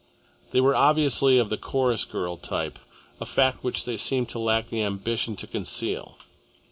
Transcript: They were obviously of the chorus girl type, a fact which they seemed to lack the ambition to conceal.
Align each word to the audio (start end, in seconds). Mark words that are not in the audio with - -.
They 0.49 0.59
were 0.59 0.73
obviously 0.75 1.37
of 1.37 1.51
the 1.51 1.57
chorus 1.59 2.05
girl 2.05 2.35
type, 2.35 2.79
a 3.19 3.25
fact 3.27 3.63
which 3.63 3.85
they 3.85 3.97
seemed 3.97 4.29
to 4.29 4.39
lack 4.39 4.69
the 4.69 4.81
ambition 4.81 5.35
to 5.35 5.45
conceal. 5.45 6.17